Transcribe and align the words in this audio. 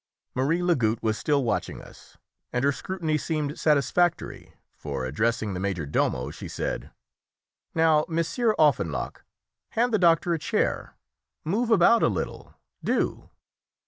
Marie 0.33 0.63
Lagoutte 0.63 1.03
was 1.03 1.15
still 1.15 1.43
watching 1.43 1.79
us, 1.79 2.17
and 2.51 2.63
her 2.65 2.71
scrutiny 2.71 3.19
seemed 3.19 3.59
satisfactory, 3.59 4.51
for, 4.75 5.05
addressing 5.05 5.53
the 5.53 5.59
major 5.59 5.85
domo, 5.85 6.31
she 6.31 6.47
said 6.47 6.89
"Now, 7.75 8.05
Monsieur 8.09 8.55
Offenloch, 8.57 9.23
hand 9.73 9.93
the 9.93 9.99
doctor 9.99 10.33
a 10.33 10.39
chair; 10.39 10.95
move 11.45 11.69
about 11.69 12.01
a 12.01 12.07
little, 12.07 12.55
do! 12.83 13.29